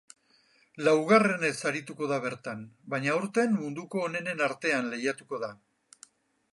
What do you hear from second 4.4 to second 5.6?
artean lehiatuko da.